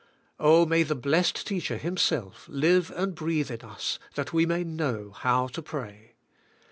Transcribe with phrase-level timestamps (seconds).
[0.39, 4.63] Oh, may the Blessed Teacher, Him self, live and breathe in us, that we may
[4.63, 6.15] know how to pray.